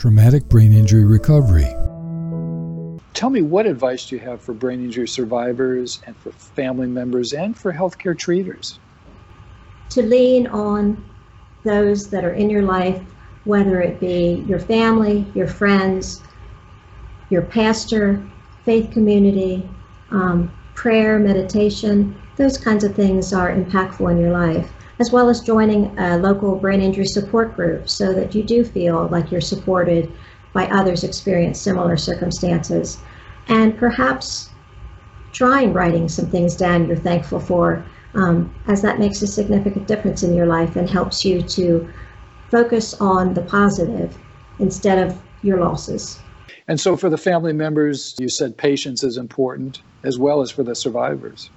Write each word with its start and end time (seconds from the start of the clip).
Traumatic 0.00 0.48
Brain 0.48 0.72
Injury 0.72 1.04
Recovery. 1.04 1.68
Tell 3.12 3.28
me 3.28 3.42
what 3.42 3.66
advice 3.66 4.06
do 4.06 4.16
you 4.16 4.22
have 4.22 4.40
for 4.40 4.54
brain 4.54 4.82
injury 4.82 5.06
survivors 5.06 6.00
and 6.06 6.16
for 6.16 6.30
family 6.32 6.86
members 6.86 7.34
and 7.34 7.54
for 7.54 7.70
healthcare 7.70 8.16
treaters? 8.16 8.78
To 9.90 10.02
lean 10.02 10.46
on 10.46 11.04
those 11.64 12.08
that 12.08 12.24
are 12.24 12.32
in 12.32 12.48
your 12.48 12.62
life, 12.62 12.98
whether 13.44 13.82
it 13.82 14.00
be 14.00 14.42
your 14.48 14.58
family, 14.58 15.26
your 15.34 15.46
friends, 15.46 16.22
your 17.28 17.42
pastor, 17.42 18.26
faith 18.64 18.90
community, 18.92 19.68
um, 20.12 20.50
prayer, 20.74 21.18
meditation, 21.18 22.18
those 22.36 22.56
kinds 22.56 22.84
of 22.84 22.94
things 22.94 23.34
are 23.34 23.54
impactful 23.54 24.10
in 24.10 24.18
your 24.18 24.32
life, 24.32 24.72
as 25.00 25.10
well 25.10 25.30
as 25.30 25.40
joining 25.40 25.98
a 25.98 26.18
local 26.18 26.56
brain 26.56 26.82
injury 26.82 27.06
support 27.06 27.56
group 27.56 27.88
so 27.88 28.12
that 28.12 28.34
you 28.34 28.42
do 28.42 28.62
feel 28.62 29.08
like 29.08 29.32
you're 29.32 29.40
supported 29.40 30.12
by 30.52 30.66
others 30.66 31.02
experience 31.04 31.58
similar 31.58 31.96
circumstances. 31.96 33.02
And 33.48 33.76
perhaps 33.78 34.50
trying 35.32 35.72
writing 35.72 36.06
some 36.06 36.26
things 36.26 36.54
down 36.54 36.86
you're 36.86 36.96
thankful 36.96 37.40
for, 37.40 37.84
um, 38.14 38.54
as 38.66 38.82
that 38.82 38.98
makes 38.98 39.22
a 39.22 39.26
significant 39.26 39.86
difference 39.86 40.22
in 40.22 40.34
your 40.34 40.46
life 40.46 40.76
and 40.76 40.88
helps 40.88 41.24
you 41.24 41.40
to 41.40 41.90
focus 42.50 42.92
on 43.00 43.32
the 43.32 43.42
positive 43.42 44.18
instead 44.58 44.98
of 44.98 45.18
your 45.40 45.60
losses. 45.60 46.22
And 46.68 46.78
so, 46.78 46.96
for 46.96 47.08
the 47.08 47.16
family 47.16 47.52
members, 47.54 48.14
you 48.18 48.28
said 48.28 48.58
patience 48.58 49.02
is 49.02 49.16
important 49.16 49.82
as 50.04 50.18
well 50.18 50.42
as 50.42 50.50
for 50.50 50.62
the 50.62 50.74
survivors. 50.74 51.50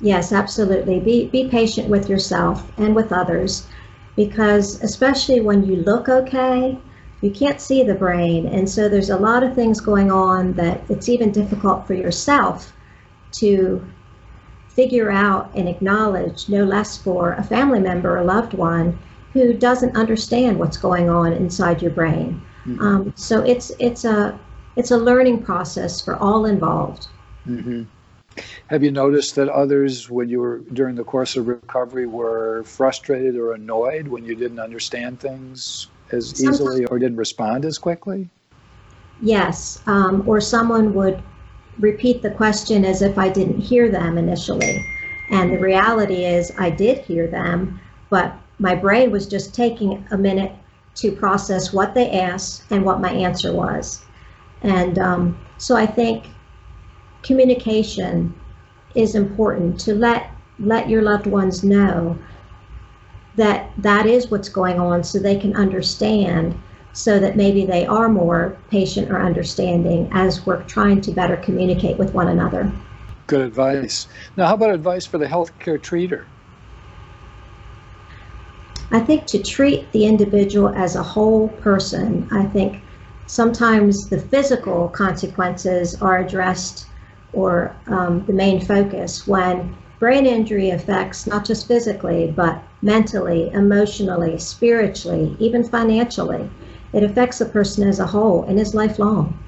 Yes, 0.00 0.32
absolutely. 0.32 1.00
Be, 1.00 1.26
be 1.28 1.48
patient 1.48 1.88
with 1.88 2.08
yourself 2.08 2.70
and 2.78 2.94
with 2.94 3.12
others 3.12 3.66
because, 4.16 4.82
especially 4.82 5.40
when 5.40 5.64
you 5.64 5.76
look 5.76 6.08
okay, 6.08 6.78
you 7.20 7.30
can't 7.30 7.60
see 7.60 7.82
the 7.82 7.94
brain. 7.94 8.46
And 8.46 8.68
so, 8.68 8.88
there's 8.88 9.10
a 9.10 9.16
lot 9.16 9.42
of 9.42 9.54
things 9.54 9.80
going 9.80 10.10
on 10.10 10.54
that 10.54 10.82
it's 10.88 11.08
even 11.08 11.30
difficult 11.32 11.86
for 11.86 11.94
yourself 11.94 12.72
to 13.32 13.86
figure 14.68 15.10
out 15.10 15.50
and 15.54 15.68
acknowledge, 15.68 16.48
no 16.48 16.64
less 16.64 16.96
for 16.96 17.34
a 17.34 17.42
family 17.42 17.80
member 17.80 18.16
or 18.16 18.24
loved 18.24 18.54
one 18.54 18.98
who 19.32 19.52
doesn't 19.52 19.96
understand 19.96 20.58
what's 20.58 20.76
going 20.76 21.08
on 21.08 21.32
inside 21.32 21.82
your 21.82 21.90
brain. 21.90 22.40
Mm-hmm. 22.64 22.80
Um, 22.80 23.12
so 23.16 23.42
it's 23.42 23.72
it's 23.78 24.04
a 24.04 24.38
it's 24.76 24.90
a 24.90 24.96
learning 24.96 25.42
process 25.42 26.00
for 26.00 26.16
all 26.16 26.46
involved. 26.46 27.08
Mm-hmm. 27.46 27.82
Have 28.68 28.84
you 28.84 28.90
noticed 28.90 29.34
that 29.34 29.48
others, 29.48 30.08
when 30.08 30.28
you 30.28 30.40
were 30.40 30.58
during 30.72 30.94
the 30.94 31.04
course 31.04 31.36
of 31.36 31.48
recovery, 31.48 32.06
were 32.06 32.62
frustrated 32.64 33.36
or 33.36 33.52
annoyed 33.52 34.06
when 34.06 34.24
you 34.24 34.34
didn't 34.34 34.60
understand 34.60 35.20
things 35.20 35.88
as 36.12 36.30
Sometimes, 36.30 36.60
easily 36.60 36.84
or 36.86 36.98
didn't 36.98 37.16
respond 37.16 37.64
as 37.64 37.78
quickly? 37.78 38.28
Yes, 39.20 39.82
um, 39.86 40.22
or 40.26 40.40
someone 40.40 40.94
would 40.94 41.22
repeat 41.78 42.22
the 42.22 42.30
question 42.30 42.84
as 42.84 43.02
if 43.02 43.18
I 43.18 43.28
didn't 43.28 43.60
hear 43.60 43.90
them 43.90 44.18
initially. 44.18 44.84
And 45.30 45.52
the 45.52 45.58
reality 45.58 46.24
is, 46.24 46.52
I 46.58 46.70
did 46.70 46.98
hear 46.98 47.26
them, 47.26 47.80
but 48.08 48.34
my 48.58 48.74
brain 48.74 49.10
was 49.10 49.26
just 49.26 49.54
taking 49.54 50.06
a 50.10 50.18
minute 50.18 50.52
to 50.96 51.12
process 51.12 51.72
what 51.72 51.94
they 51.94 52.10
asked 52.10 52.64
and 52.70 52.84
what 52.84 53.00
my 53.00 53.10
answer 53.10 53.52
was. 53.52 54.02
And 54.62 54.98
um, 54.98 55.38
so 55.58 55.76
I 55.76 55.86
think 55.86 56.26
communication 57.22 58.34
is 58.94 59.14
important 59.14 59.78
to 59.80 59.94
let 59.94 60.30
let 60.58 60.88
your 60.88 61.02
loved 61.02 61.26
ones 61.26 61.64
know 61.64 62.18
that 63.36 63.70
that 63.78 64.06
is 64.06 64.30
what's 64.30 64.48
going 64.48 64.78
on 64.78 65.02
so 65.02 65.18
they 65.18 65.38
can 65.38 65.56
understand 65.56 66.54
so 66.92 67.18
that 67.18 67.36
maybe 67.36 67.64
they 67.64 67.86
are 67.86 68.08
more 68.08 68.58
patient 68.70 69.10
or 69.10 69.20
understanding 69.20 70.08
as 70.12 70.44
we're 70.44 70.62
trying 70.64 71.00
to 71.00 71.12
better 71.12 71.36
communicate 71.36 71.96
with 71.96 72.12
one 72.12 72.28
another. 72.28 72.70
Good 73.26 73.42
advice. 73.42 74.08
Now, 74.36 74.48
how 74.48 74.54
about 74.54 74.74
advice 74.74 75.06
for 75.06 75.18
the 75.18 75.26
healthcare 75.26 75.78
treater? 75.78 76.24
I 78.90 78.98
think 78.98 79.24
to 79.26 79.40
treat 79.40 79.90
the 79.92 80.04
individual 80.04 80.70
as 80.70 80.96
a 80.96 81.02
whole 81.02 81.48
person, 81.48 82.28
I 82.32 82.44
think 82.46 82.82
sometimes 83.26 84.08
the 84.08 84.18
physical 84.18 84.88
consequences 84.88 85.94
are 86.02 86.18
addressed 86.18 86.88
or 87.32 87.74
um, 87.86 88.24
the 88.26 88.32
main 88.32 88.60
focus 88.60 89.26
when 89.26 89.76
brain 89.98 90.26
injury 90.26 90.70
affects 90.70 91.26
not 91.26 91.44
just 91.44 91.68
physically, 91.68 92.32
but 92.34 92.62
mentally, 92.82 93.50
emotionally, 93.50 94.38
spiritually, 94.38 95.36
even 95.38 95.62
financially. 95.62 96.48
It 96.92 97.04
affects 97.04 97.40
a 97.40 97.46
person 97.46 97.86
as 97.86 98.00
a 98.00 98.06
whole 98.06 98.44
and 98.44 98.58
is 98.58 98.74
lifelong. 98.74 99.38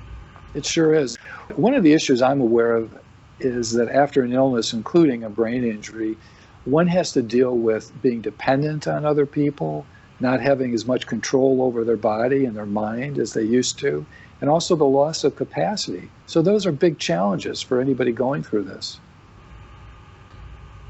It 0.54 0.66
sure 0.66 0.94
is. 0.94 1.16
One 1.56 1.74
of 1.74 1.82
the 1.82 1.92
issues 1.92 2.22
I'm 2.22 2.40
aware 2.40 2.76
of 2.76 2.96
is 3.40 3.72
that 3.72 3.88
after 3.88 4.22
an 4.22 4.32
illness, 4.32 4.72
including 4.72 5.24
a 5.24 5.30
brain 5.30 5.64
injury, 5.64 6.16
one 6.64 6.86
has 6.86 7.12
to 7.12 7.22
deal 7.22 7.56
with 7.56 7.90
being 8.02 8.20
dependent 8.20 8.86
on 8.86 9.04
other 9.04 9.26
people, 9.26 9.84
not 10.20 10.40
having 10.40 10.74
as 10.74 10.86
much 10.86 11.06
control 11.06 11.62
over 11.62 11.82
their 11.82 11.96
body 11.96 12.44
and 12.44 12.56
their 12.56 12.66
mind 12.66 13.18
as 13.18 13.32
they 13.32 13.42
used 13.42 13.78
to, 13.80 14.06
and 14.42 14.50
also 14.50 14.74
the 14.74 14.84
loss 14.84 15.22
of 15.22 15.36
capacity. 15.36 16.10
So, 16.26 16.42
those 16.42 16.66
are 16.66 16.72
big 16.72 16.98
challenges 16.98 17.62
for 17.62 17.80
anybody 17.80 18.10
going 18.10 18.42
through 18.42 18.64
this. 18.64 18.98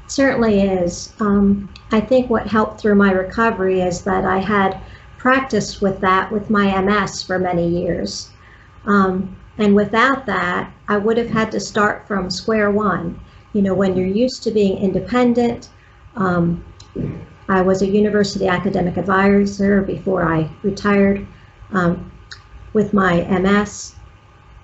Certainly 0.07 0.61
is. 0.61 1.13
Um, 1.19 1.71
I 1.91 2.01
think 2.01 2.31
what 2.31 2.47
helped 2.47 2.81
through 2.81 2.95
my 2.95 3.11
recovery 3.11 3.81
is 3.81 4.01
that 4.03 4.25
I 4.25 4.39
had 4.39 4.81
practiced 5.19 5.83
with 5.83 6.01
that 6.01 6.31
with 6.31 6.49
my 6.49 6.81
MS 6.81 7.21
for 7.21 7.37
many 7.37 7.67
years. 7.67 8.31
Um, 8.85 9.37
and 9.59 9.75
without 9.75 10.25
that, 10.25 10.73
I 10.87 10.97
would 10.97 11.17
have 11.17 11.29
had 11.29 11.51
to 11.51 11.59
start 11.59 12.07
from 12.07 12.31
square 12.31 12.71
one. 12.71 13.19
You 13.53 13.61
know, 13.61 13.75
when 13.75 13.95
you're 13.95 14.07
used 14.07 14.41
to 14.43 14.51
being 14.51 14.79
independent, 14.79 15.69
um, 16.15 16.65
I 17.47 17.61
was 17.61 17.83
a 17.83 17.87
university 17.87 18.47
academic 18.47 18.97
advisor 18.97 19.83
before 19.83 20.23
I 20.23 20.49
retired 20.63 21.27
um, 21.71 22.11
with 22.73 22.93
my 22.93 23.23
MS. 23.39 23.95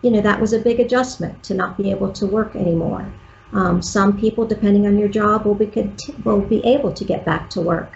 You 0.02 0.12
know, 0.12 0.22
that 0.22 0.40
was 0.40 0.54
a 0.54 0.60
big 0.60 0.80
adjustment 0.80 1.44
to 1.44 1.54
not 1.54 1.78
be 1.78 1.92
able 1.92 2.12
to 2.14 2.26
work 2.26 2.56
anymore. 2.56 3.12
Um, 3.52 3.82
some 3.82 4.18
people, 4.18 4.46
depending 4.46 4.86
on 4.86 4.98
your 4.98 5.10
job, 5.10 5.46
will 5.46 5.56
be, 5.56 5.72
will 6.24 6.42
be 6.42 6.64
able 6.66 6.94
to 6.94 7.04
get 7.04 7.26
back 7.26 7.50
to 7.52 7.62
work. 7.62 7.94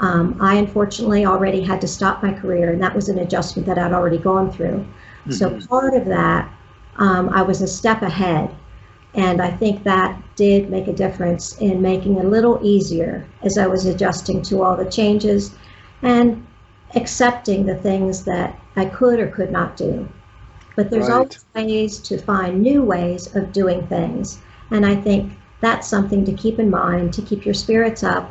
Um, 0.00 0.36
I 0.40 0.56
unfortunately 0.56 1.26
already 1.26 1.62
had 1.62 1.80
to 1.80 1.88
stop 1.88 2.22
my 2.22 2.32
career, 2.32 2.72
and 2.72 2.82
that 2.82 2.94
was 2.94 3.08
an 3.08 3.18
adjustment 3.18 3.66
that 3.66 3.78
I'd 3.78 3.92
already 3.92 4.18
gone 4.18 4.52
through. 4.52 4.86
Mm-hmm. 5.26 5.32
So 5.32 5.58
part 5.68 5.94
of 5.94 6.04
that, 6.06 6.50
um, 6.96 7.28
I 7.30 7.42
was 7.42 7.62
a 7.62 7.66
step 7.66 8.02
ahead 8.02 8.54
and 9.14 9.40
I 9.40 9.50
think 9.50 9.82
that 9.84 10.20
did 10.36 10.70
make 10.70 10.86
a 10.86 10.92
difference 10.92 11.58
in 11.58 11.80
making 11.80 12.16
it 12.16 12.24
a 12.24 12.28
little 12.28 12.60
easier 12.62 13.26
as 13.42 13.58
I 13.58 13.66
was 13.66 13.86
adjusting 13.86 14.42
to 14.42 14.62
all 14.62 14.76
the 14.76 14.88
changes 14.88 15.52
and 16.02 16.46
accepting 16.94 17.66
the 17.66 17.74
things 17.74 18.24
that 18.24 18.58
I 18.76 18.86
could 18.86 19.20
or 19.20 19.28
could 19.28 19.50
not 19.50 19.76
do. 19.76 20.08
But 20.76 20.90
there's 20.90 21.08
right. 21.08 21.14
always 21.14 21.44
ways 21.54 21.98
to 22.00 22.18
find 22.18 22.62
new 22.62 22.82
ways 22.82 23.34
of 23.34 23.52
doing 23.52 23.86
things. 23.88 24.38
And 24.70 24.86
I 24.86 24.94
think 24.94 25.32
that's 25.60 25.88
something 25.88 26.24
to 26.24 26.32
keep 26.32 26.58
in 26.58 26.70
mind 26.70 27.12
to 27.14 27.22
keep 27.22 27.44
your 27.44 27.54
spirits 27.54 28.02
up. 28.02 28.30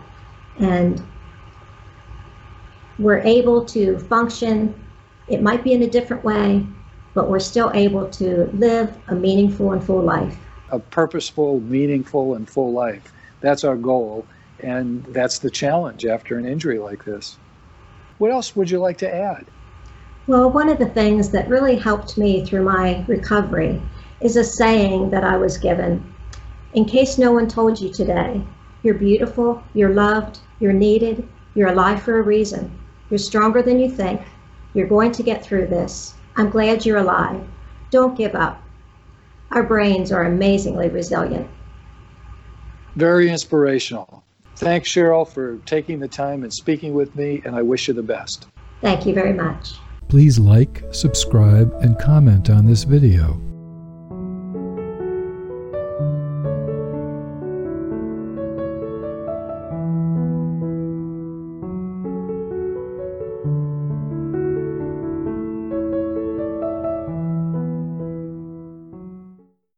And 0.60 1.02
we're 2.98 3.20
able 3.20 3.66
to 3.66 4.00
function, 4.00 4.74
it 5.28 5.42
might 5.42 5.64
be 5.64 5.74
in 5.74 5.84
a 5.84 5.90
different 5.90 6.24
way, 6.24 6.66
but 7.14 7.30
we're 7.30 7.40
still 7.40 7.72
able 7.74 8.10
to 8.12 8.50
live 8.54 8.98
a 9.08 9.16
meaningful 9.16 9.74
and 9.74 9.84
full 9.84 10.02
life 10.02 10.38
a 10.70 10.80
purposeful, 10.80 11.60
meaningful, 11.62 12.36
and 12.36 12.50
full 12.50 12.72
life. 12.72 13.14
That's 13.42 13.64
our 13.64 13.76
goal, 13.76 14.26
and 14.60 15.04
that's 15.06 15.40
the 15.40 15.50
challenge 15.50 16.06
after 16.06 16.38
an 16.38 16.46
injury 16.46 16.80
like 16.80 17.06
this. 17.06 17.38
What 18.18 18.32
else 18.32 18.56
would 18.56 18.70
you 18.70 18.80
like 18.80 18.98
to 19.00 19.14
add? 19.14 19.46
Well, 20.28 20.52
one 20.52 20.70
of 20.70 20.80
the 20.80 20.90
things 20.90 21.30
that 21.30 21.48
really 21.48 21.76
helped 21.76 22.18
me 22.18 22.46
through 22.46 22.64
my 22.64 23.06
recovery 23.08 23.82
is 24.20 24.36
a 24.36 24.44
saying 24.44 25.12
that 25.12 25.24
I 25.24 25.38
was 25.38 25.58
given. 25.58 26.14
In 26.74 26.86
case 26.86 27.18
no 27.18 27.32
one 27.32 27.48
told 27.48 27.80
you 27.80 27.94
today, 27.94 28.42
you're 28.84 28.96
beautiful, 28.96 29.64
you're 29.74 29.94
loved, 29.94 30.40
you're 30.60 30.74
needed, 30.74 31.28
you're 31.56 31.70
alive 31.70 32.02
for 32.02 32.20
a 32.20 32.24
reason. 32.24 32.78
You're 33.10 33.18
stronger 33.18 33.62
than 33.62 33.80
you 33.80 33.90
think. 33.90 34.22
You're 34.74 34.88
going 34.88 35.12
to 35.14 35.24
get 35.24 35.44
through 35.44 35.68
this. 35.68 36.14
I'm 36.36 36.50
glad 36.50 36.86
you're 36.86 36.98
alive. 36.98 37.48
Don't 37.90 38.18
give 38.18 38.36
up. 38.36 38.62
Our 39.52 39.64
brains 39.64 40.12
are 40.12 40.24
amazingly 40.24 40.90
resilient. 40.90 41.50
Very 42.96 43.30
inspirational. 43.30 44.24
Thanks, 44.58 44.90
Cheryl, 44.90 45.28
for 45.28 45.58
taking 45.66 46.00
the 46.00 46.08
time 46.08 46.44
and 46.44 46.52
speaking 46.52 46.94
with 46.94 47.16
me, 47.16 47.42
and 47.46 47.56
I 47.56 47.62
wish 47.62 47.88
you 47.88 47.94
the 47.94 48.04
best. 48.04 48.48
Thank 48.82 49.06
you 49.06 49.14
very 49.14 49.34
much. 49.34 49.74
Please 50.08 50.40
like, 50.40 50.84
subscribe, 50.92 51.72
and 51.82 51.98
comment 52.00 52.50
on 52.50 52.66
this 52.66 52.84
video. 52.84 53.40